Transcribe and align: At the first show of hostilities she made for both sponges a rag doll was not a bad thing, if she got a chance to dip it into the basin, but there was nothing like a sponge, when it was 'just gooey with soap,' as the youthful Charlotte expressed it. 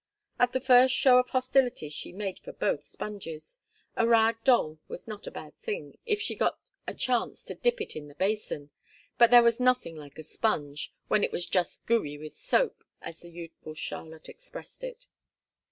At 0.39 0.51
the 0.53 0.59
first 0.59 0.95
show 0.95 1.19
of 1.19 1.29
hostilities 1.29 1.93
she 1.93 2.11
made 2.11 2.39
for 2.39 2.53
both 2.53 2.81
sponges 2.83 3.59
a 3.95 4.07
rag 4.07 4.37
doll 4.43 4.79
was 4.87 5.07
not 5.07 5.27
a 5.27 5.29
bad 5.29 5.55
thing, 5.57 5.95
if 6.07 6.19
she 6.19 6.33
got 6.33 6.59
a 6.87 6.95
chance 6.95 7.43
to 7.43 7.53
dip 7.53 7.79
it 7.79 7.95
into 7.95 8.07
the 8.07 8.15
basin, 8.15 8.71
but 9.19 9.29
there 9.29 9.43
was 9.43 9.59
nothing 9.59 9.95
like 9.95 10.17
a 10.17 10.23
sponge, 10.23 10.91
when 11.07 11.23
it 11.23 11.31
was 11.31 11.45
'just 11.45 11.85
gooey 11.85 12.17
with 12.17 12.35
soap,' 12.35 12.83
as 13.03 13.19
the 13.19 13.29
youthful 13.29 13.75
Charlotte 13.75 14.27
expressed 14.27 14.83
it. 14.83 15.05